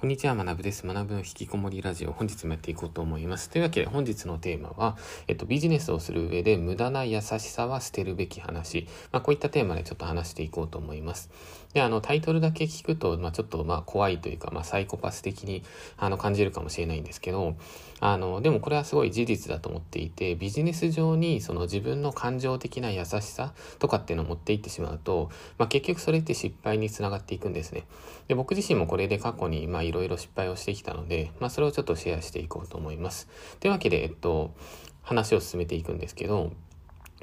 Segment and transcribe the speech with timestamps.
[0.00, 0.86] こんにちは、学部です。
[0.86, 3.50] 学部の引きこもりラジオ、本日もやっていこうと思います。
[3.50, 4.96] というわけで、本日のテーマは、
[5.26, 8.86] えっと、ビジネスをする上で無駄な優しさは捨てるべき話。
[9.10, 11.30] まあ、こういったテーマでちょっと話していこうと思います。
[11.74, 15.64] で、あの、タイトルだけ聞くと、まあ、ちょっと、まあ、怖いというか、まあ、サイコパス的に、
[15.96, 17.56] あの、感じるかもしれないんですけど、
[17.98, 27.84] あの、でもこれはすごい事実だと思っていて、ビジネス上に、その自分の感情的な優しさとかっていうのを持っていってしまうと、まあ、結局それって失敗につながっていくんですね。
[28.28, 33.28] で、僕自身もこれで過去に、まあ、いろいろ失敗をしてきたので、まあ、それをちょっとシェアしていこうと思います。
[33.60, 34.54] というわけで、えっと、
[35.02, 36.52] 話を進めていくんですけど、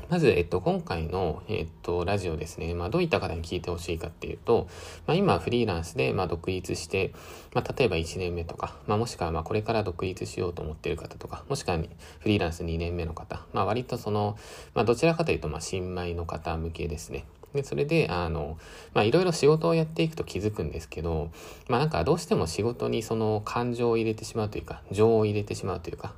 [0.10, 2.76] まず、えっと、今回の、えっと、ラジオですね。
[2.76, 4.68] まあ、どういった方に聞いてほしいかっていうと、
[5.08, 7.12] まあ、今、フリーランスで、まあ、独立して、
[7.54, 11.80] まあ、例えば1年目とか、まあ、もしくは、まあ、これから独立しようと思ってる方とか、もしくは、
[12.20, 14.38] フリーランス2年目の方、まあ、割とその、
[14.76, 17.26] まあ、どちらかというと、まあ、新米の方向けですね。
[17.56, 18.58] で、それで、あの、
[18.94, 21.32] まあ、いろいろ仕事をやっていくと気づくんですけど、
[21.68, 26.14] まあ、なんかどうしても仕事にその感情を入れてしまうというか、情を入れてしまうというか、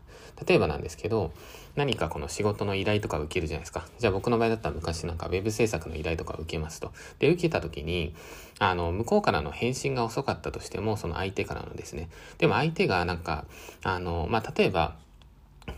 [0.45, 1.31] 例えばなんですけど、
[1.76, 3.86] 何かこの仕事の依頼とか受けるじゃないですか。
[4.00, 6.92] じゃあ僕の場合だったら昔なんか web 制作の依頼とか受けますと。
[7.20, 8.16] で、受けた時に、
[8.59, 12.09] あの、向こうからの返信が遅かったとしても、その相手からのですね。
[12.39, 13.45] でも相手がなんか、
[13.83, 14.95] あの、まあ、例えば、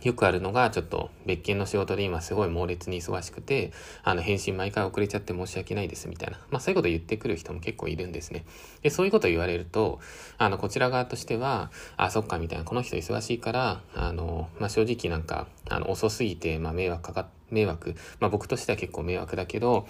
[0.04, 3.73] よくあるのが、ちょっと別件の仕事で今すごい猛烈に忙しくて、
[4.04, 6.40] あの、返信毎回遅れちゃって申し訳ないですみたいな。
[6.50, 8.45] まあそういうこと言ってくる人も結構いるんですね。
[8.82, 10.00] で、そういうこと言われると、
[10.38, 17.95] あの、こちら側としては、あ、そっかみたいな、この人忙しいから、あの、まあ正直なんか、あの、遅すぎて、まあ迷惑かかっ、迷惑。
[18.20, 19.86] まあ僕としては結構迷惑だけど、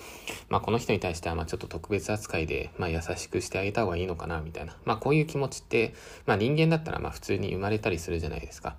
[0.50, 4.76] まあこの人に対してはまあちょっと特別扱いで、まあ優しくしてあげた方がいいのかなみたいな。
[4.86, 5.94] まあこういう気持ちって、
[6.26, 8.76] まあ人間だったらまあ普通に生まれたりするじゃないですか。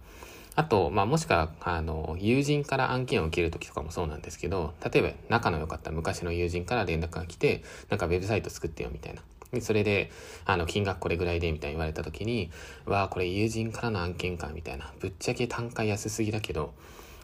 [0.61, 9.23] あと、まあ、もしくは、あの、友人から案件を受けるときとかもそうなんですけど、例えば仲の良かった昔の友人から連絡が来て、なんかウェブサイト作ってよみたいな。
[9.63, 10.11] それで、
[10.45, 12.51] あの、金額これぐらいで、みたいに言われたときに、
[12.85, 14.93] わあ、これ友人からの案件か、みたいな。
[15.01, 16.75] ぶっちゃけ単価安すぎだけど、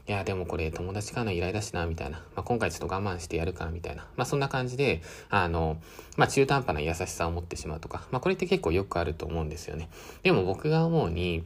[0.09, 2.21] いや、でもこれ友達からの依頼だしな、みたいな。
[2.37, 4.07] まあ、今回ちょっと我慢してやるか、みたいな。
[4.17, 5.77] まあ、そんな感じで、あの、
[6.17, 8.07] まあ、中途半端な優しさを持ってしまうとか。
[8.11, 9.91] まあ、これって結構よくあると思うんですよね。
[10.23, 11.45] でも僕が思うに、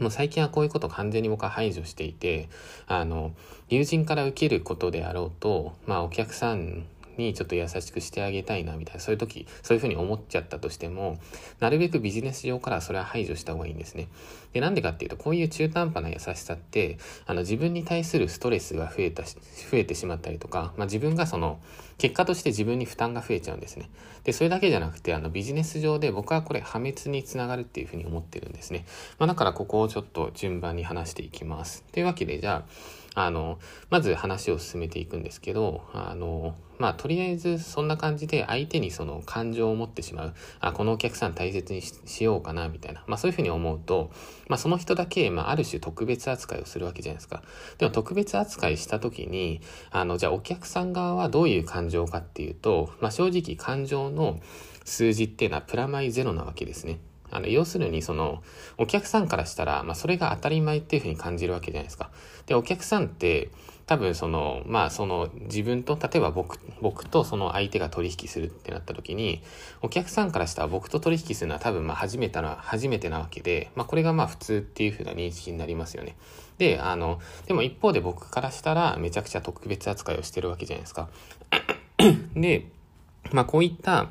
[0.00, 2.48] もう最近はこういうことを完全に僕は排除していて、
[2.86, 3.32] あの、
[3.68, 6.84] 友人から受けることであろうと、まあお客さん
[7.18, 11.18] にちょっと優しくしてあげたいなみたいな、そういう時、そういうふうに思っちゃったとしても、
[11.60, 14.08] なるべくビジネス上からそれは排除した方がいいんですね。
[14.52, 19.36] で、なんでかっていうと、こういう中途半端な優しさって、あの、自分に対するストレスが増えたし、
[19.70, 21.60] 増えてしまったりとか、まあ自分がその、
[21.98, 23.90] 結果として自分に負担が増えちゃうんですね。
[24.24, 28.84] で、それだけじゃなくて、あの、ビジネス上で僕はこれ破滅につながるっていうふうに思ってるんですね。
[29.18, 31.84] まあだからここをちょっと順番に話していきます。
[31.92, 32.64] というわけで、じゃ
[33.14, 40.34] あ、あの、まず話を進めていくんですけど、あの、まあ、とりあえずそんな感じで相手にその感情を持ってしまう。
[40.60, 43.02] あ、このお客さん大切にしようかな、みたいな。
[43.06, 44.10] まあ、そういうふうに思うと、
[44.48, 47.42] まあ、その人だけ、まあ、ある種特別扱いをするわけじゃないですか。
[47.78, 49.60] でも特別扱いした時に、
[49.90, 54.40] あの、じゃあお客さん側はどういう感情かっていうと、まあ、正直感情の
[54.84, 56.98] 数字っていうのはプラマイゼロなわけですね。
[57.30, 58.42] あの、要するに、その、
[58.78, 62.10] お客さんからしたら、まあ、それが当たり前っていうふうに感じるわけじゃないですか。
[62.46, 63.50] で、お客さんって、
[63.86, 69.42] 多分その、まあその自分と、例えば僕、僕とその相手が取引するってなった時に、
[69.80, 76.16] お客さんからしたら僕と取引するのは多分まあ初めてな、初めてなわけで、まあこれがまあ普通っていうふうな認識になりますよね。
[76.58, 81.08] で、あの、でも一方で僕からしたらめちゃくちゃ特別扱いをしてるわけじゃないですか。
[82.34, 82.66] で、
[83.30, 84.08] まあこういった、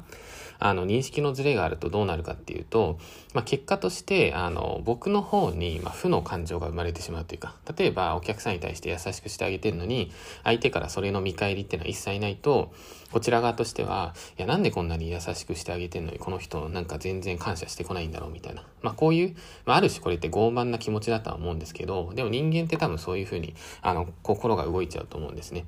[0.68, 2.98] あの、認識のズレがあるとどうなるかっていうと、
[3.34, 10.12] まあ、結果として、あの、僕の方に、まあ、負の感情が生まれてしまうというか、例えばお客さんに対して優しくしてあげてるのに、
[10.44, 12.74] 相手からそれの見返りっていうのは一切ないと、
[13.12, 18.64] こちら側としては、いや、なんでこんなに優しくしてあげてんのに、この人なんか全然感謝してこないんだろうみたいな。
[18.82, 25.66] まあ、こういう、まあ、ある種これって傲慢な気持ちだとは思うんですけど、でも人間って多分そういうふうに、あの、心が動いちゃうと思うんですね。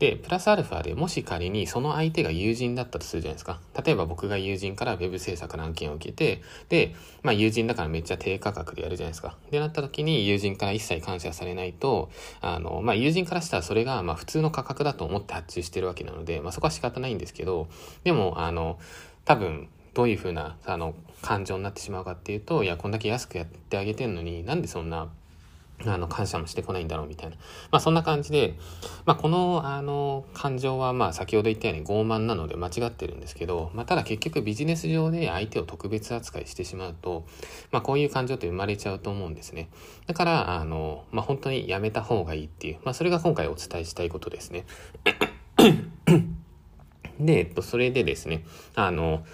[0.00, 3.60] で、プラスアルファでもし仮にその相手が友人だったとするじゃないですか。
[3.84, 6.40] 例えば僕が友人から web 制作の案件を受けて、
[6.70, 9.36] で、まあ友人だからめっちゃ低価格でやるじゃないですか。
[9.50, 12.10] で、なった時に友人から一切感謝されないと、
[12.40, 17.68] あの、まあ友人からしたらそれがまあ普通の価格だと思って発注してるわけなので、まあそこは仕方ないんですけど、
[18.02, 18.78] でも、あの、
[19.26, 25.10] 多分、どういうふうな、あの、感情になってしまうかっていうと、いや、こんだけ安くやってあげてんのに、なんでそんな、
[25.86, 27.36] あの、感謝もしてこないんだろうみたいな。
[27.70, 28.58] まあそんな感じで、
[29.06, 37.24] まあこの、あの、感情はまあ先ほど言ったように傲慢なので間違ってるんですけど、まあただ結局ビジネス上で相手を特別扱いしてしまうと、
[37.70, 39.70] まあこういう感情って生まれちゃうと思うんですね。
[40.06, 44.64] だから、あの、まあ本当にやめた方がいいっていう、まあそれが今回お伝えしたいことですね。
[47.20, 48.44] で、えっと、それでですね、
[48.74, 49.24] あの、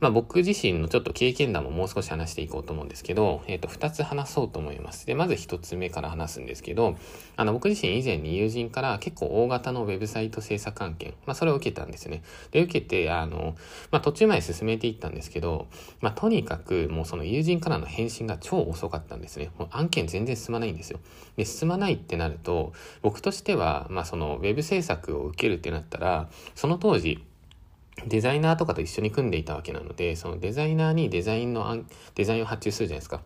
[0.00, 5.06] まあ僕自身のちょっと経験談ももう少し話していこうと思うんですけど、えっ、ー、と、二つ話そうと思います。
[5.06, 6.96] で、まず一つ目から話すんですけど、
[7.36, 12.22] あの、僕自身以前に友人から結構大型のウェブサイト制作案件、まあそれを受けたんですね。
[12.50, 13.56] で、受けて、あの、
[13.90, 15.68] まあ途中まで進めていったんですけど、
[16.00, 19.50] まあとにかくもうその友人からの返信が超遅かったんですね。
[19.58, 21.00] もう案件全然進まないんですよ。
[21.36, 22.72] で、進まないってなると、
[23.02, 27.24] 僕としては、まあそのウェブ制作を受けるってなったら、その当時、
[28.04, 31.82] デザイナーとかと一緒に組んでいたわけなので、そのデザイナーにデザインの
[32.14, 33.22] デザインを発注するじゃないですか。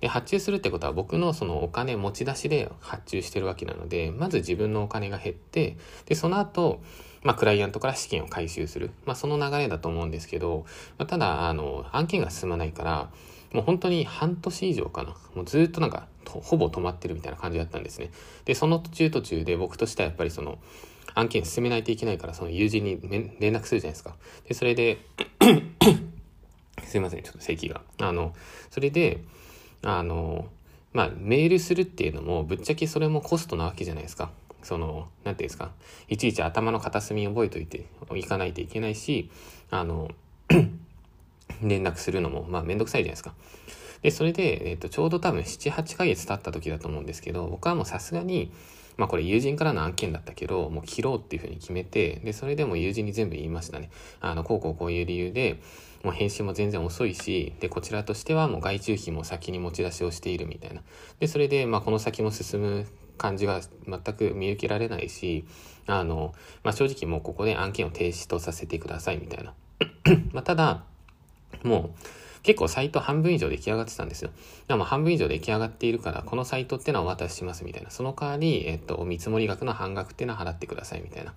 [0.00, 5.76] で、発注するってことは僕のそのお金持ち出しで発注してるわけなので、まず自分のお金が減って、
[6.06, 6.80] で、その後、
[7.22, 8.90] まあ、クライアントから資金を回収する。
[9.04, 10.64] まあ、その流れだと思うんですけど、
[10.98, 13.10] まあ、ただ、あの、案件が進まないから、
[13.52, 15.14] もう本当に半年以上かな。
[15.34, 18.10] もうずっとなんか、ほぼ止まってるみたいな感じだったんですね。
[18.44, 20.58] で、その途中途中で僕としてはやっぱりその、
[21.20, 22.98] 案件進めないといけないから、その友人に
[23.38, 24.16] 連絡するじゃないですか。
[24.48, 24.98] で、それで
[26.84, 27.82] すいません、ちょっと咳が。
[27.98, 28.34] あの、
[28.70, 29.18] それで、
[29.82, 30.48] あの、
[30.92, 34.30] まあ、メールするっていうのも、ぶっちゃけそれもコストなわけじゃないですか。
[34.62, 35.72] その、なんていうんですか。
[36.08, 37.86] いちいち頭の片隅に覚えといて
[38.16, 39.30] いかないといけないし、
[39.70, 40.10] あの、
[41.62, 43.34] 連絡するのも、まあ、めんどくさいじゃないですか。
[44.02, 48.50] で、それで、えっ、ー、と、ちょうど多分7、8ヶ月経った時だと思うんですけど、僕はもうさすがに、
[49.00, 53.88] まあこれ友人からの案件だったけど、もう切ろうっていうふうに決めて、で、それでも友人に全部言いましたね。
[54.20, 55.58] あの、こうこうこういう理由で、
[56.04, 60.82] もう返信も全然遅いし、で、こちらとしてはもう外注費も先に持ち出しをしているみたいな。
[61.18, 62.86] で、それで、まあこの先も進む
[63.16, 65.46] 感じが全く見受けられないし、
[65.86, 69.54] あの、まあ正直もうここで案件を停止とさせてくださいみたいな。
[70.34, 70.84] まあただ、
[71.62, 74.30] もう、結構サイト半分以上出来上がってたんですよ。
[74.68, 77.90] でも半分以上出来上がっているから、このサイトってのはお渡ししますみたいな。
[77.90, 81.34] その代わり、えっと、見積もり額の半額っていうのは払ってくださいみたいな。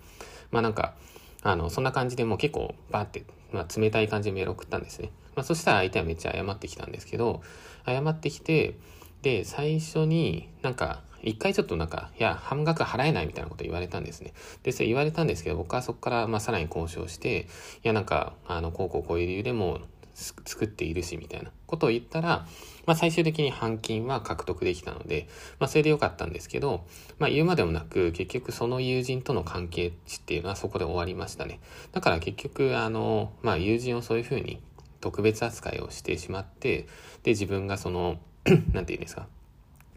[0.52, 0.94] まあなんか、
[1.42, 5.12] あの、そんな感じでもう結構バーって、まあ冷たい感じでメール送ったんですね。
[5.36, 7.42] まあそしたら相手はめっちゃ謝ってきたんですけど、
[7.86, 8.76] 謝ってきて、
[9.22, 14.34] で、最初になんか、一回ちょっとなんか、いや、半額払えないみたいなこと言われたんですね。
[14.64, 17.48] で、それ言われたんですけど、僕はそこから、まあ、さらに交渉して、
[17.84, 19.80] いや、なんか、あの、こうこうこういう理由でも、
[20.14, 22.46] 作っているしみたいなことを言ったら、
[22.86, 25.28] まあ、最終的に半金は獲得できたので、
[25.60, 26.86] まあ、それでよかったんですけど、
[27.20, 31.60] まあ、言うまでもなく結局その友人との関係値っていうのはそこで終わりましたね。
[31.92, 34.62] だから結局あの、まあ、友人をそういうふうに
[35.02, 36.88] 特別扱いをしてしまって
[37.24, 39.28] で自分がその 何て言うんですか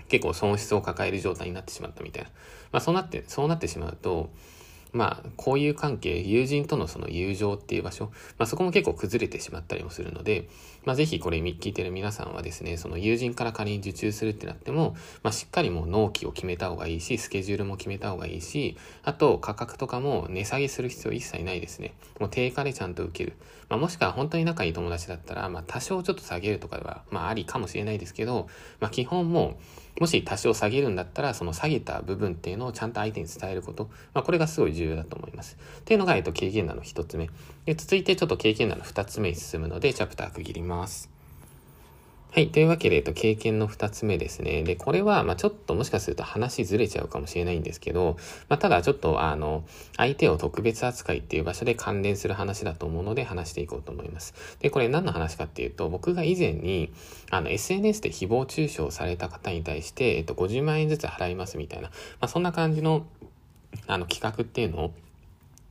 [0.08, 2.30] 結構損失を抱える状態になってしまったみたいな、
[2.72, 4.30] まあ、そうなってそうなってしまうと
[4.92, 8.06] まあ、交友関係、友人とのその友情っていう場所、
[8.38, 10.48] まあそこも結構崩れてしまったりもするので、
[10.84, 21.94] まあぜひこれ聞いてる皆さんはですね、その友人から仮に受注するってなっても、まあしっかりもう納期を決めた方がいいし、スケジュールも決めた方がいいし、あと価格とかも値下げする必要一切ないですね。
[22.20, 23.36] もう定価でちゃんと受ける。
[23.68, 28.48] まあもしくは本当に仲いい友達だったら、まあ多少ちょっと下げるとかは、まあありかもしれないですけど、
[28.80, 29.62] まあ基本もう、
[30.00, 33.88] もし多少下げるんだったら、その下げた部分っていうのをちゃんと相手に伝えること。
[34.12, 35.56] まあ、これがすごい重要だと思います。
[35.80, 37.30] っていうのが、えっと、経験談の一つ目。
[37.64, 41.15] で、続いてちょっと経験談の二つ目に進むので、チャプター区切ります。
[42.32, 42.50] はい。
[42.50, 44.62] というわけで、えっと、経験の二つ目ですね。
[44.62, 48.18] で、これは、まあちょっともしかすると話ずれちゃうかもしれないんですけど、
[48.50, 49.64] まあただちょっと、あの、
[49.96, 54.34] 相手を特別扱いっていう場所で関連する話だと思うので話していこうと思います。
[54.60, 56.92] で、これ何の話かっていうと、僕が以前に、
[57.30, 63.06] あの、SNS で誹謗中傷された方に対して、えっと、50万円ずつ払いますみたいな、まあそんな感じの、
[63.86, 64.94] あの、企画っていうのを、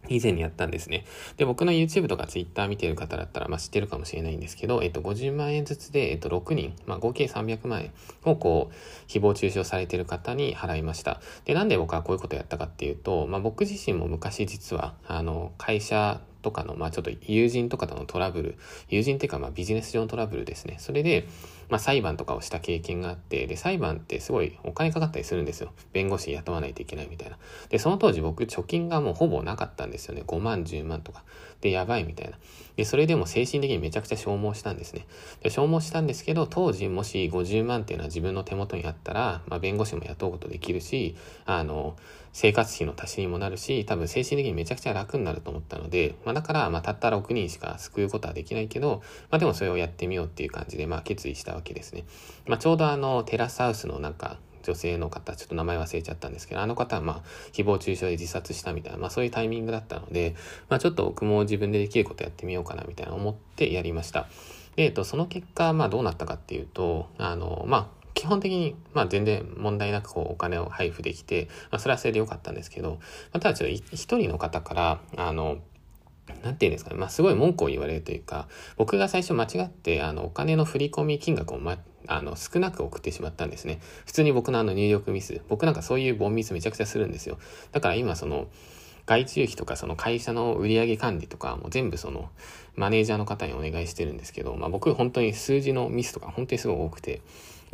[0.09, 1.05] 以前にやったんですね。
[1.37, 7.91] で、僕の YouTube とか Twitter 見てる方だったら、まあ、知ってるかもしれないんですけど、えっと、50万円ずつで、えっと、6人、まあ、合計300万円
[8.23, 11.21] をこう、誹謗中傷されてる方に払いました。
[11.45, 20.75] で、なんで僕はこういうことやったかっていうと、まあ、僕自身も昔実は、あの、会社とかの、まあ、ちょっと友人とかとのトラブル、友人っていうか、まあ、ビジネス上のトラブルですね。
[20.77, 21.27] それで、
[21.69, 25.73] まあ、裁判とかをした経験があって、で、裁判ってすごいお金かかったりするんですよ。
[25.91, 27.39] 弁護士雇わないといけないみたいな。
[27.69, 30.21] で、その当時僕、貯金がもうほぼなかったんですよね。
[30.27, 31.23] 5万、10万とか。
[31.65, 32.37] で、やばいみたいな。
[32.75, 35.07] で、それでも精神的にめちゃくちゃ消耗したんですね。
[35.41, 41.95] で、消耗したんですけど、当時もし50万っていうのは自分の手元にあったら、まあ、弁護士も雇うことできるし、あの、
[42.33, 52.03] 生活費の足しにもなるし、多分精神的にめちゃくちゃ楽になると思ったので、まあ、だから、まあ、たった6人しか救うことはできないけど、まあ、でもそれをやってみようっていう感じで、まあ、決意したわけですね。
[52.45, 57.21] まあ、ちょうどあの、テラスハウスのなんか、女性の方、ちょっと名前忘れちゃったんですけど、あの方はまあ、
[57.53, 60.35] 誹謗中傷で自殺したみたいな、まあそういうタイミングだったので、
[60.69, 64.27] まあちょっと僕も自分でできることやってみようかなみたいな思ってやりました。
[64.75, 72.97] で、えっと、その結果、まあどうなったかっていうと、あの、まあ、基本的に、まあ全然問題なくこうお金を配布できて、まあそれはそれで良かったんですけど、ま
[73.33, 75.59] あ、ただちょっと一人の方から、あの、
[76.43, 81.77] なんていうんですかね、まあ、すごい文句を言われるというか、僕が最初間違って、あの、お金の振込金額をま、
[82.07, 83.79] あの、少なく送ってしまったんですね。
[84.05, 85.41] 普通に僕のあの入力ミス。
[85.49, 87.37] 僕なんかそういうボンミスめちゃくちゃするんですよ。
[87.71, 88.47] だから今その、
[89.05, 92.29] 外注費とかその会社の売上管理とかも全部その
[92.75, 97.21] マネージャーの方にお願いしてるんですけど、まあ僕本当に数字のミスとか本当にすごい多くて、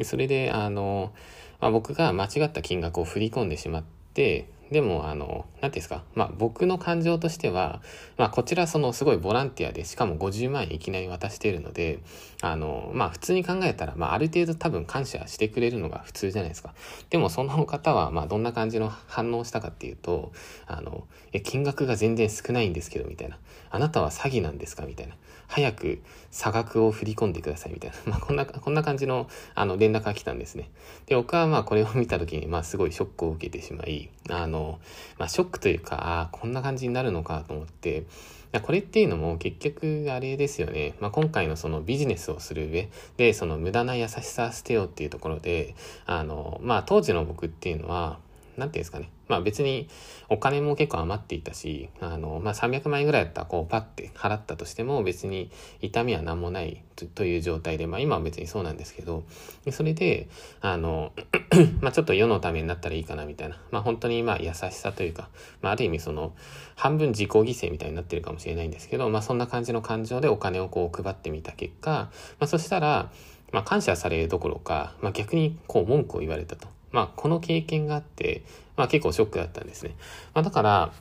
[0.03, 1.13] それであの、
[1.59, 7.81] まあ、僕が間違った金額を振り込んでしまって、でも、あの、何ていうんですか、まあ僕の感情としては、
[8.17, 11.99] まあこちらそのすごいボランティアで、しかも50万円いきなり渡しているので、
[12.41, 16.73] あの、まあ普通に考えたら、まあある程度多分感謝してくれるのが普通じゃないですか。
[17.09, 20.31] でもその方は、まあどんな感じの反応をしたかっていうと、
[20.67, 23.37] あの、え、金額が全然少ないんですけど、みたいな。
[23.71, 24.85] あなたは詐欺なんですか？
[24.85, 25.15] みたいな。
[25.51, 27.97] 早く差額を振り込んでくださいみたいな。
[28.07, 30.69] まあ、こんな、こんな感じの、あの、連絡が来たんですね。
[31.07, 34.79] で、僕はまあ、これを見た時に、まあ、すごいショックを受けてしまい、あの、
[35.17, 38.05] まあ、ショックというか、ああ、こんな感じになるのかと思って、
[38.61, 40.93] これっていうのも結局あれですよね。
[40.99, 48.19] まあ、今回のそのビジネスをする上で、その無駄な優しさ捨てようっていうところで、あの、まあ、当時の僕っていうのは、
[48.57, 49.09] なんていうんですかね。
[49.27, 49.87] まあ別に
[50.29, 56.83] お金も結構余っていたし、あの、まあ300万円ぐらいだったらこうパッて払ったとしても別に痛みは何もない
[57.15, 59.23] という状態で、まあ今は別にそうなんですけど、
[59.71, 60.27] それで、
[60.59, 61.13] あの、
[61.81, 65.29] まあちょっと世のためになったらいいかなみたいな、まあ本当にまあ優しさというか、
[65.61, 66.33] まあある意味その
[66.75, 72.09] 半分自己犠牲みたいになってるかもしれないんですけど、まあそんな感じの感情でお金をこう配ってみた結果、ま
[72.41, 73.11] あそしたら、
[73.51, 76.67] まあ感謝されるどころか、まあ逆にこう文句を言われたと。
[76.91, 78.43] まあ、この経験があって、
[78.75, 79.95] まあ結構ショックだったんですね。
[80.33, 80.91] まあだから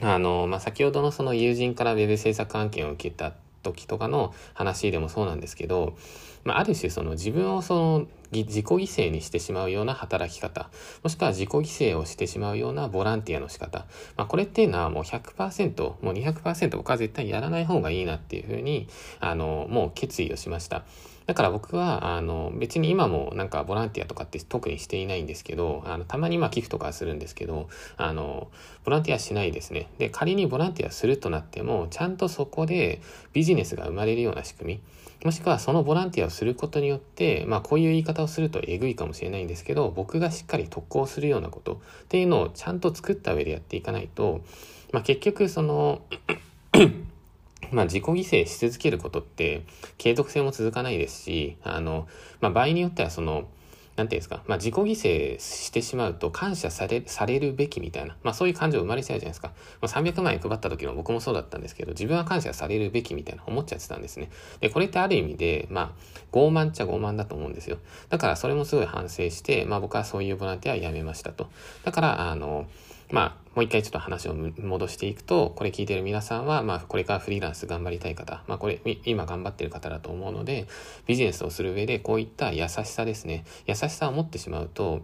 [0.00, 5.96] あの、まあ先ほどのその友人から web 制作案件を受けた時とかの話でもそうなんですけど、
[6.44, 10.68] まあ、ある種その自分をその自己犠牲にしてしまうような働き方、
[11.02, 11.60] もしくは自己犠
[11.94, 13.86] 牲をしてしまうようなボランティアの仕方。
[14.16, 18.88] まあ、これっていうのはもう100%、もう200%僕は絶対やらない方がいいなっていうふうに、
[19.20, 20.84] あの、もう決意をしました。
[21.26, 28.48] だから僕は、あの、別に今もなんかボランティアとかって特にしていないんですけど、あの、たまにまあ寄付とかするんですけど、あの、
[28.84, 29.88] ボランティアしないですね。
[29.98, 33.00] で、仮にボランティアするとなっても、ちゃんとそこで
[33.32, 34.80] ビジネスが生まれるような仕組み、
[35.24, 44.42] もしくはそのボランティアをすることによって、まあこういう言い方をするとえぐいかもしれないんですけど、僕がしっかり特攻するようなことっていうのをちゃんと作った上でやっていかないと、
[44.92, 46.02] まあ結局その
[47.72, 49.62] まあ自己犠牲し続けることって
[49.98, 52.08] 継続性も続かないですし、あの、
[52.40, 53.48] まあ場合によってはその、
[53.96, 59.52] なんていうんですか、まあ、自己犠牲してしまうと感謝され、されるべきみたいな、まあ、そういう感情生まれちゃうじゃないですか。
[59.80, 64.30] まあ、300万円配った時の僕もそうだったんですけど、自分は感謝されるべきみたいな思っちゃってたんですね。
[64.60, 65.90] で、これってある意味で、まあ、
[66.32, 67.78] 傲慢っちゃ傲慢だと思うんですよ。
[68.08, 71.48] だからそれもすごい反省して、まあ、僕はそういうボランティアはやめましたと。
[71.84, 72.66] だから、あの、
[73.10, 80.66] まあ、もう一回ちょっと話を戻していくと、これ聞いてる皆さんは、まあ、これからフリーランス頑張りたい方、まあ、これ、今頑張ってる方だと思うので、
[81.06, 83.44] ビジネスをする上で、こういった優しさですね。
[83.66, 85.02] 優しさを持ってしまうと、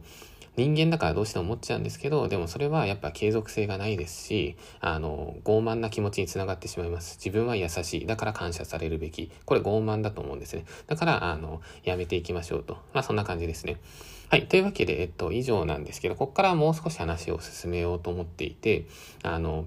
[0.57, 7.17] 人間だからどうしても思っちゃうんですけど、でもそれはやっぱ継続性がないですし、あの、傲慢な気持ちにつながってしまいます。
[7.19, 8.07] 自分は優しい。
[8.07, 9.31] だから感謝されるべき。
[9.47, 10.65] これ傲慢だと思うんですね。
[10.87, 12.75] だから、あの、やめていきましょうと。
[12.93, 13.79] まあそんな感じですね。
[14.31, 14.47] はい。
[14.47, 18.87] というわけで、えっと、以上なんですけど、ここからもう少し話を進めようと思っていて、
[19.25, 19.67] あの、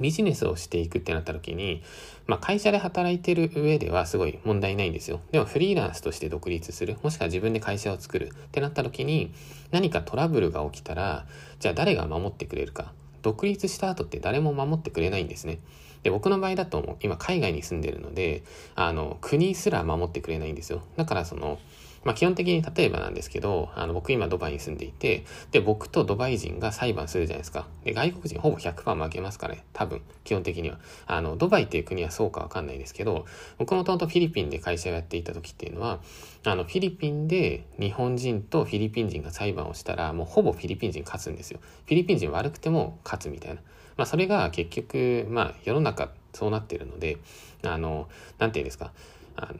[0.00, 1.82] ビジネスをしていくってなった時に、
[2.28, 5.18] まあ会社で働いてる上ではすごい問題ないんですよ。
[5.32, 9.32] でもフリーランスとして独立する、もしくは自分で会社を作るってなった時に、
[9.72, 11.26] 何かトラブルが起きたら、
[11.58, 12.92] じゃあ誰が守ってくれるか。
[13.22, 15.58] 独立した後って誰も守ってくれないんですね。
[16.04, 18.44] で、僕の場合だと今海外に住んでるので、
[18.76, 20.82] あの、国すら守ってくれないんですよ。
[20.96, 21.58] だからその、
[22.04, 27.66] まあ、基本的に例えばなんですけど、あの、僕今ドバイに住んでいて、で、僕とドバイ人が裁判するじゃないですか。
[27.84, 29.64] で、外国人ほぼ100%負けますかね。
[29.72, 30.78] 多分、基本的には。
[31.06, 33.26] あの、ドバイっていう国はそうかわかんないですけど、
[33.58, 36.00] 僕もともとフィリピンで会社をやっていた時っていうのは、
[36.44, 41.60] あの、フィリピンで日本人とフィリピン人が裁判をしたら、もうほぼフィリピン人勝つんですよ。
[41.86, 43.60] フィリピン人悪くても勝つみたいな。
[43.96, 47.18] まあ、それが結局、まあ、世の中そうなってるので、
[47.62, 48.92] あの、なんていうんですか。
[49.36, 49.52] あ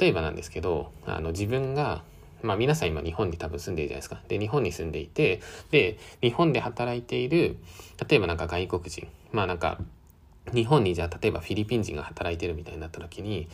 [0.00, 2.02] 例えばなんですけど、あの、自分が、
[2.42, 4.20] まあ皆さん今日本に多分住んでるじゃないですか。
[4.28, 7.56] で、日本に住んでいて、で、日本で働いている、
[8.08, 9.78] 例えばなんか外国人、まあなんか、
[10.54, 13.48] 日本にじゃあ例えばフィリピン人が働いてるみたいになった時に、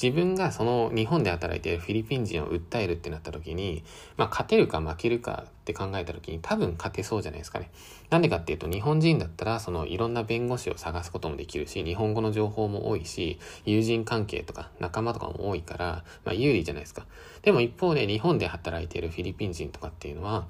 [0.00, 3.82] 自分がその日本で働いているフィリピン人を訴えるってなった時に、
[4.18, 7.70] まあ勝てるか負けるかって考えた時に多分勝てそうじゃないですかね。
[8.10, 17.06] なんでかっていうと日本人だったらそのいろんな弁護士を探すこともできるし、日本語の情報も多いし、友人関係とか仲間とかも多いから、まあ有利じゃないですか。
[17.40, 20.46] でも一方で日本で働いているフィリピン人とかっていうのは、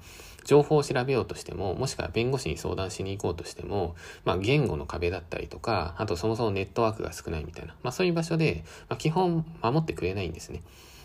[0.47, 10.61] 情報を調べようとしても、もしくは弁護士に相談しに行こうとしても、まあ、言語の壁だったりとか、あとそもそもネットワークが少ないみたいな、まあ、そういう場所で、まあ、基本守ってくれないんですね。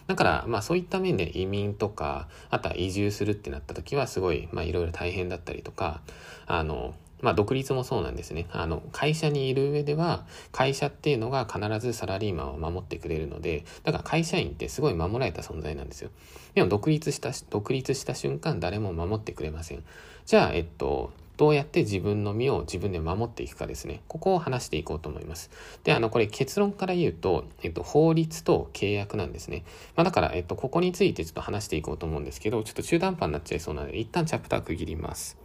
[0.07, 6.01] だから、まあそういった面で移民とか、あとは移住するってなった時はすごい、まあいろいろ大変だったりとか、
[6.47, 8.47] あの、まあ独立もそうなんですね。
[8.51, 16.11] あの、会社にいる上では、会社っていうのが必ずサラリーマンを守ってくれるので、だから会社員ってすごい守られた存在なんですよ。
[16.55, 19.85] でも独立した、独立した瞬間誰も守ってくれません。
[20.27, 24.03] じゃあ、えっと、どうやって自分の身を自分で守っていくかですね。
[24.07, 25.51] ここを話していこうと思います。
[25.83, 29.65] で、あの、これ結論から言うと、えっと、法律と契約なんですね。
[29.97, 35.42] まあ、だから、えっと、ここについてちょっと話していこうと思うんですけど、ちょっと中途半端になっちゃいそうなので、一旦チャプター区切ります。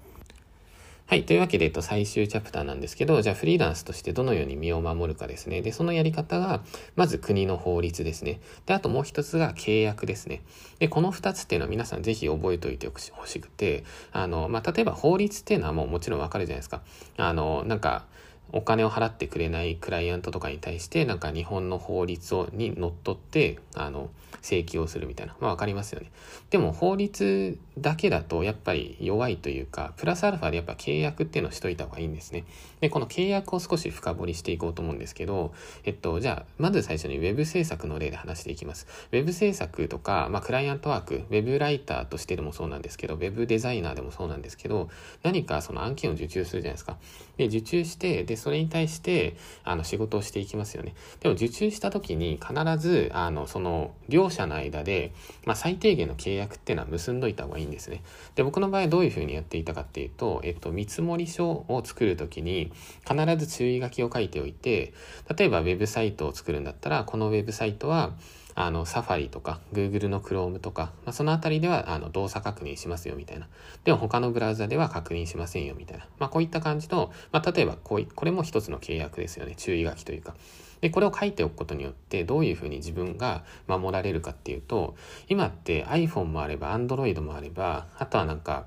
[1.09, 1.23] はい。
[1.23, 5.61] というわけで、えっと、最終チャプターなんですけど、じゃあフリーランスとしてどのように身を守るかですね。
[5.61, 6.61] で、そのやり方が、
[6.97, 8.41] まず国の法律ですね。
[8.65, 10.41] で、あともう一つが契約ですね。
[10.79, 16.81] で、この二つっていうのは皆さんぜひ覚えておいてほしくて、あの、まあ、例えば法律っていうのはもうもちろんわかるじゃないですか。
[17.15, 18.05] あの、なんか、
[18.51, 24.09] お金を払ってくれないクライアントとかに対して、なんか日本の法律をにのっとって、あの、
[24.41, 25.35] 請求をするみたいな。
[25.39, 26.11] まあわかりますよね。
[26.49, 32.45] でも法律だけだとやっぱり弱いというか、プラスアルファでやっぱ契約っていうのをしといた方がいいんですね。
[32.79, 38.87] で、この契約を少し深掘りしていこうと思うんですけど、えっと、じゃあ、まず最初に Web 制作の例で話していきます。
[39.11, 44.89] Web 制作とか、まあクライアントワーク、Web ライターとしてでもそうなんですけど、Web デザイナーでもそうなんですけど、
[45.23, 46.97] 何かその案件を受注するじゃないですか。
[47.37, 50.95] で、受注して、で、それに対して、あの、仕事をしていきますよね。
[51.19, 55.11] でも、受注した時に必ず、あの、その、両者の間で、
[55.45, 58.03] まあ、最低限の契約っていうのは結んどいた方がいいんですね。
[58.35, 62.71] で、僕の場合どういうふうにやっていたかっていうと、えっと、見積書を作る時に、
[63.09, 64.93] 必ず注意書きを書いておいて、
[65.37, 68.13] 例えば、ウェブサイトを作るんだったら、このウェブサイトは、
[68.59, 73.47] あの、サファリとか、Google の Chrome とか、まあ、そのあたりでは、あの、動作確認しますよ、みたいな。
[73.83, 76.07] でも、他のブラウザでは確認しませんよ、みたいな。
[76.17, 79.53] まあ、こういった感じの、まあ、例えば、こうい、これも一つの契約ですよね。
[79.55, 80.33] 注意書きというか。
[80.81, 84.95] で、これを書いておくことによって、どういうふうに自分が守られるかっていうと、
[85.29, 88.65] 今って iPhone もあれば、Android もあれば、あとはなんか、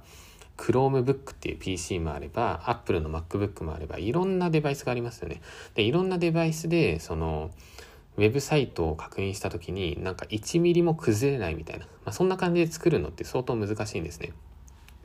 [0.56, 5.40] Chromebook っていう PC もあれば、Apple の MacBook もあれば、いろんなデバイスがありますよね。
[5.74, 7.50] で、いろんなデバイスで、その、
[8.20, 14.32] ウェブサイトを確認した時になんか1ミリも崩れないみたいな、まあ、そんな感じで作るのって相当難しいんですね。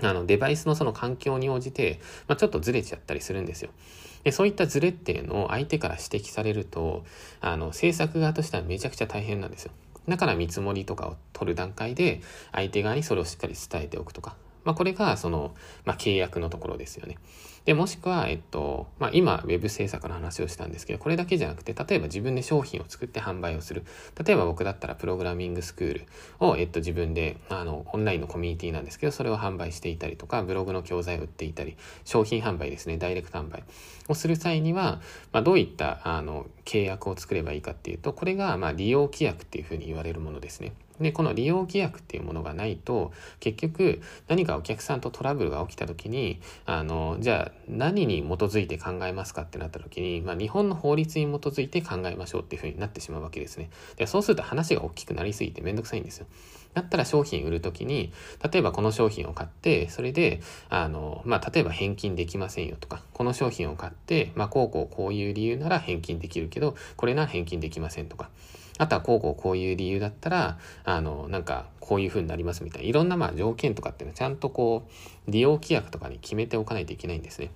[0.03, 3.69] あの、デバイスのその環境に応じて、まあ、ちょっとずれちゃったりするんですよ。
[4.25, 7.05] で、そういったズレっていうのを相手から指摘されると、
[7.39, 9.71] あの、制作側としてはめちゃくちゃ大変なんですよ。
[10.09, 12.19] だから見積もりとかを取る段階で、
[12.51, 14.35] 相手側にそれをしっかり伝えておくとか。
[14.65, 15.53] まあ、これが、その、
[15.85, 17.17] まあ、契約のところですよね。
[17.65, 23.83] で、もしくは、えっと、まあ、今、ウェブ制作の話をしたんですけど、これだけじゃなくて、例えば自分で商品を作って販売をする。
[24.23, 26.05] 例えば僕だったら、プログラミングスクール
[26.39, 33.63] を、えっと、自分で、あの、オンラインのコミュニティなんですけど、それを販売していたりとか、ブログの教材を売っていたり、商品販売ですね、ダイレクト販売
[34.07, 35.01] をする際には、
[35.31, 40.73] まあ、どういった、あの、契約を作ればいいかっていうと、これが、まあ、利用規約っていうふうに言われるものですね。
[40.99, 53.69] で、この利用規約っていうものがないと、結局何かお客さんとトラブルが起きた時に、あの、じゃあ何に基づいて考えますかってなった時に、まあ日本の法律に基づいて考えましょうっていうふうになってしまうわけですね。
[53.97, 56.27] で、そうすると話が大きくなりすぎてめんどくさいんですよ。
[56.75, 58.11] だったら商品売るときに、
[58.51, 68.29] 例えばこの商品を買って、それで、あの、まあ、例えば返金できませんよとか、この商品を買って、まあ、こうこうこういう理由なら返金できるけど、これなら返金できませんとか。
[68.77, 74.87] あとはこうこうこういう理由だったら、あの、なんかこういうふうになりますみたいな、いろんなまあ条件とかっていうのはちゃんとこ
[75.27, 77.51] う、利用規約とかに決めておかないといけないんですね。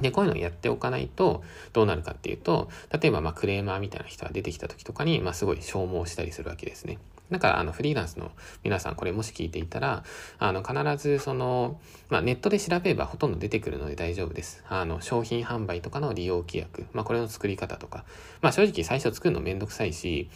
[0.00, 6.98] で、こういうのをやっておかないと、どうなるかっていうと、例えばまあクレーマーみたいな人が出てきた時とかに、まあすごい消耗したりするわけですね。
[7.30, 8.32] だから、あの、フリーランスの
[8.62, 10.04] 皆さん、これもし聞いていたら、
[10.38, 14.62] あの、必ず、その、まあ、ネットで調べればほとんど出てくるので大丈夫です。
[14.68, 18.04] あの、商品販売とかの利用規約、まあ、これの作り方とか、
[18.42, 20.28] まあ、正直最初作るのめんどくさいし、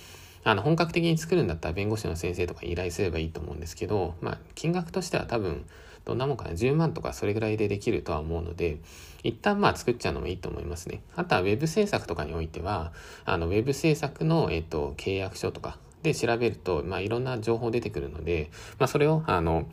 [0.45, 5.67] あの、本格的に作るんだったら弁護士の先生とか依頼すればいいと思うんですけど、まあ、金額としては多分、
[6.09, 8.79] どんなもんかな、10万とかそれぐらいでできるとは思うので、
[9.23, 11.03] 一旦まあ作っちゃうのもいいと思いますね。
[11.17, 12.93] あとは Web 制作とかにおいては、
[13.27, 19.67] あの Web 制作の、えっと、契約書とか、で調べると、まあ、いろんな情報出てくるので、まあ、それを、あの、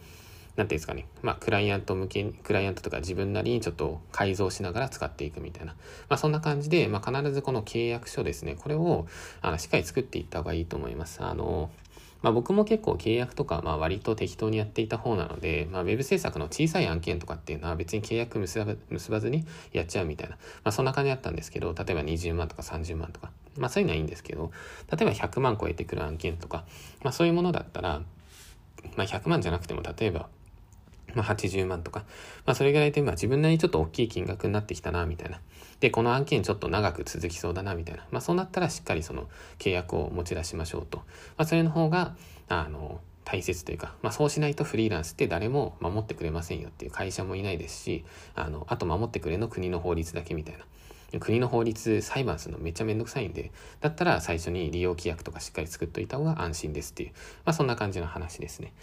[0.56, 5.74] なんていうんですかね、まあ、クライアント向けに、クライアントとか自分なりにちょっと改造しながら使っていくみたいな、
[6.08, 9.06] まあ、そんな感じで、まあ、必ずこの契約書ですね、これを、
[9.42, 11.24] あの、しっかり作っていった方がいいと思います。
[11.24, 11.70] あの、
[12.22, 24.52] まあ、僕も結構契約とか、まあ、割と適当にやっていた方なので、まあ、ウェブ制作の小さい案件とかっていうのは別に契約結ば結ばずにやっちゃうみたいな、まあ、そんな感じだったんですけど、例えば20万とか30万とか、まあそういうのはいいんですけど、
[24.91, 26.65] 例えば100万超えてくる案件とか、
[27.04, 28.02] まあそういうものだったら、
[28.96, 30.30] まあ100万じゃなくても例えば、
[31.15, 32.04] まあ、80万とか、
[32.46, 35.39] まあ、それぐらいで、まあ、自分なりにちょっと大きい金額になってきたな、みたいな。
[35.80, 38.06] で、この案件ちょっと長く続きそうだな、みたいな。
[38.12, 40.98] まあ、そうなったらしっかりその契約を持ち出しましょうと。
[40.98, 41.04] ま
[41.38, 42.15] あ、それの方が、
[42.50, 50.65] あの、大切というか、まあ、そうしないとフリーランスって誰も守ってくれませんよっていう会社もいないですし、あの、あと守ってくれの国の法律だけみたいな。
[51.20, 57.10] 国の法律裁判するのめっちゃめんどくさいんで、だったら最初に利用規約とかしっかり作っといた方が安心ですっていう、
[57.46, 58.74] まあそんな感じの話ですね。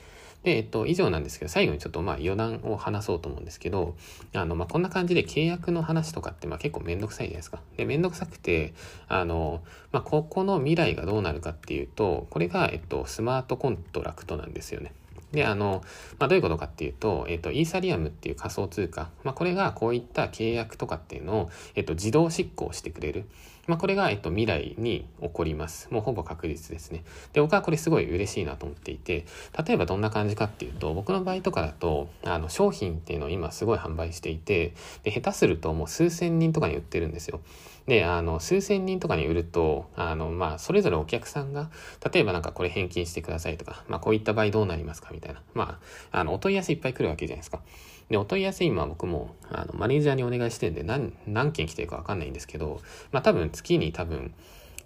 [0.42, 3.94] で、えっと、以上なんですけど、最後にちょっとまあ余談を話そうと思うんですけど、
[4.35, 7.61] あの、まあ、こんな感じで契約の話とかってまあ結構めんどくさいじゃないですか。
[7.76, 8.74] で、めんどくさくて、
[9.08, 14.92] あの、まあ、ここの未来がどうなるかっていうと、これが、えっと、スマートコントラクトなんですよね。
[15.32, 15.82] で、あの、
[16.18, 23.24] まあ、どういうことかっていうと、えっ、と、イーサリアムっていう仮想通貨、まあ、これがこういった契約とかっていうのを、えっ、と、自動執行してくれる。
[23.68, 25.88] まあ、これが、えっと、未来に起こります。
[25.90, 27.05] もうほぼ確実ですね。
[27.33, 29.25] で、僕はこれすごい嬉しいなと思っていて、
[29.66, 37.40] 例えばどんな感じかっていうと、僕の場合とかだと、あの、商品っていうのを今すごい販売していて、で、下手するともう数千人とかに売ってるんですよ。
[37.87, 41.70] で、あの、数千人とかに売ると、あの、まあ、それぞれお客さんが、
[42.12, 45.42] 例えばなんかこれ返金してくださいとか、まあ、こういった場合どうなりますかみたいな。
[45.55, 45.79] ま
[46.12, 47.61] あ、あの、お問い合わせいっぱい来るわけじゃないですか。
[48.10, 54.34] で、お問い合わせ今僕も、あの、マネージャーにお願いしてんで、何、何件来てるかわかんないんですけど、まあ、多分月に多分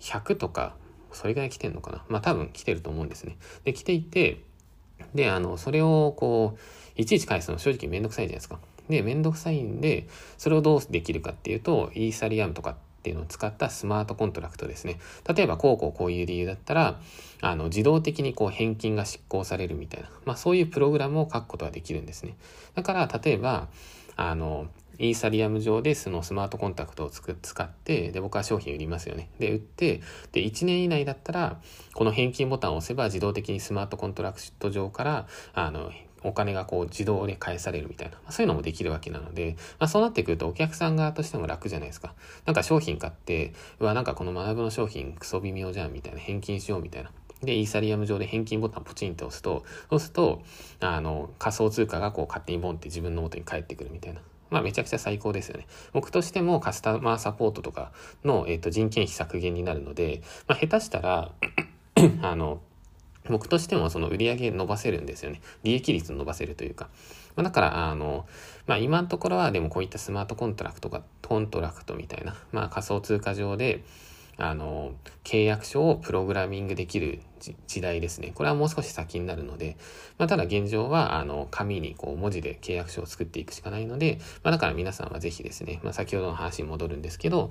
[0.00, 0.74] 100とか、
[1.12, 2.05] それぐらい来てんのかな。
[2.09, 3.37] まあ、多分来てると思うんですね。
[3.64, 4.42] で、来ていて、
[5.14, 8.59] で、あの、それをこう、いちいち返すの正直めんどくさいじゃないですか。
[8.88, 10.07] で、めんどくさいんで、
[10.38, 12.76] それをどうできるかっていうと、イーサリアムとか
[13.07, 14.99] っていうのを使ったスマートコントラクトですね。
[15.33, 16.99] 例えば、こうこうこういう理由だったら、
[17.40, 22.35] あの、自動的にこう返金が執行されるみたいな、まあそういうプログラムを書くことができるんですね。
[22.75, 23.69] だから、例えば、
[24.16, 24.66] あの、
[24.99, 27.23] イーサリアム上でそのスマートコンタクトを使
[27.64, 29.29] って、で、僕は商品売りますよね。
[29.38, 30.01] で、売って、
[30.33, 31.61] で、1年以内だったら、
[31.95, 35.92] この返金ボタンを押せば自動的にスマートコントラクト上から、あの、
[36.27, 42.15] お金がこう自動で返されるみたいな、まあ、そういうのもできるわけなので、まあ、そうなってくるとお客さん側としても楽じゃないですか。
[42.45, 47.11] なんか商品買って、うわ、なんかこの学ぶの商品クソ微妙じゃんみたいな、返金しようみたいな。
[47.43, 50.43] で、イーサリアム上で返金ボタンポチンって押すと、そうすると、
[50.81, 54.21] あの、仮想通貨がこう勝手にボンって自分の元に返ってくるみたいな。
[54.49, 55.67] まあめちゃくちゃ最高ですよね。
[55.93, 57.93] 僕としてもカスタマーサポートとか
[58.25, 61.33] の、え、ー、と人件費削減になるので、まあ下手したら
[62.23, 62.61] あの、
[63.31, 65.41] 僕としてもその売上伸ばせるんですよね。
[65.62, 66.89] 利益率伸ばせるというか。
[67.37, 68.27] まあ、だから、あの、
[68.67, 73.85] まあ今のところはでもこういったスマートコントラクトが、コントラクトみたいな、まあ仮想通貨上で、
[74.39, 74.93] あの、
[75.25, 77.21] 契約書をプログラミングできる
[77.67, 78.33] 時代ですね。
[78.35, 79.79] これはもう少し先になるので、
[80.19, 87.51] まあ、ただ現状は、あの、紙にこう文字で契約書を作っていくしかないので、まあ、だから皆さんはぜひですね、まあ、先ほどの話に戻るんですけど、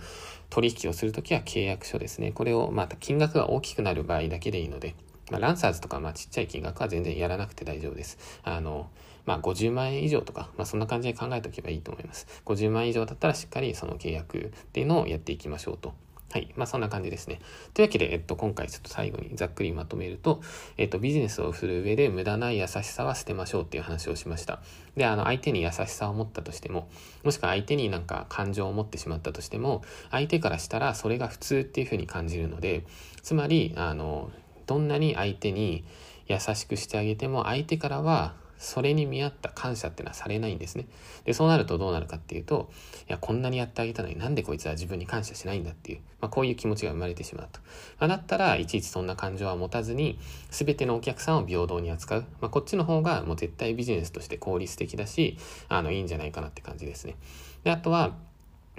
[0.51, 2.31] 取引をするときは契約書ですね。
[2.31, 4.93] これを、また金額が大きくなる場合だけでいいので、
[5.31, 8.17] まあ、ランサーズとか、まあ、ちっちゃい金額は全然やらなくて大丈夫です。
[8.43, 8.89] あの、
[9.25, 12.27] まあ、50万円以上とか、まあ、そんな感じで考えておけばいいと思います。
[12.45, 15.93] 50万円以上だったらしっかりその契約っていうのをやっていきましょうと。
[16.31, 16.53] はい。
[16.57, 17.39] まあ、そんな感じですね。
[17.73, 20.41] というわけで、えっと、今回ちょっと最後にざっくりまとめると、
[20.75, 24.61] えっと、ビジネスをする上で無駄ない優しさは捨てましょうっていう話をしました。
[24.97, 26.89] で、あの、相手に優しさを持ったとしても、
[27.23, 32.83] もしくは相手になんか感情を持ってしまったとしても、相手からしたらそれが普通っていうふうに感じるので、
[33.21, 34.29] つまり、あの、
[34.65, 35.83] どんなに相手に
[36.27, 40.87] 優しくしてあげても相手からはそれに見合った感謝ってのはされないんですね。
[41.25, 42.69] で、そうなるとどうなるかっていうと、
[43.07, 47.59] いや、こんなにやってあげたのになんでこいつは自分に感謝しないんだっていう、まあ、こういう気持ちが生まれてしまうと。
[47.99, 50.17] まあ、だったらいちいちそんな感情は持たずに、
[50.49, 52.25] 全てのお客さんを平等に扱う。
[52.41, 57.15] まあ、こっちの方がもう絶対ビジネスとして効率的だし、あの、いいんじゃないかなって感じですね。
[57.63, 58.15] で、あとは、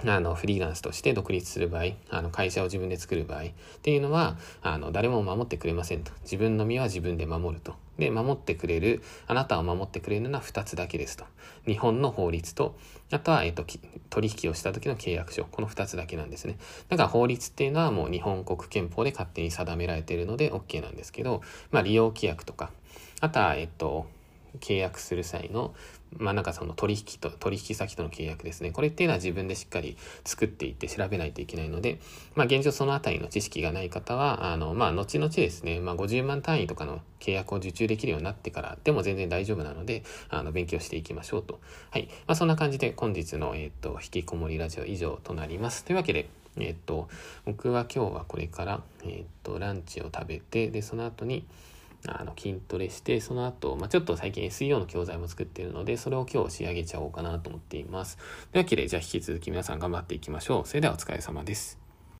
[0.05, 3.47] あの、フリーランスとして独立する場合、あの、会社を自分で作る場合っ
[3.83, 6.13] ていうのは、あの、誰も守ってくれませんと。
[6.23, 7.75] 自分の身は自分で守ると。
[7.99, 11.25] で、守ってくれる、あなたを守ってくれるのは2つだけですと。
[11.67, 12.77] 日本の法律と、
[13.11, 13.65] あとは、えっと、
[14.11, 15.45] 取引をした時の契約書。
[15.45, 16.59] この2つだけなんですね。
[16.91, 22.71] だから法律っていうのはもう日本国憲法で勝手に定められているので OK なんですけど、まあ、利用規約とか、
[23.21, 24.07] あとは、えっと、
[24.61, 25.75] 契約する際の、
[26.19, 28.71] まあなんかその取引と、取引先との契約ですね。
[28.71, 31.99] これっていうのは自分でしっかり作っていって調べないといけないので、
[32.35, 41.61] まあ現状そのあたりの知識がない方は、あの、まあ後々ですね、まあ50万単位とかの契約を受注できるようになってからでも全然大丈夫なので、あの、勉強していきましょうと。
[41.91, 42.09] はい。
[42.27, 45.85] まあそんな感じで本日の、えっ、と、引きこもりラジオ以上となります。
[45.85, 47.09] というわけで、えっ、と、
[47.45, 51.45] 僕は今日はこれから、えっ、と、ランチを食べて、で、その後に、
[52.09, 58.17] あの筋トレして、その後、まあ、ちょっと最近 SEO の教材も作っているので、それを今日仕上げちゃおうかなと思っています。
[58.53, 60.67] というわけで、じゃあ引き続き皆さん頑張っていきましょう。
[60.67, 61.86] それではお疲れ様です。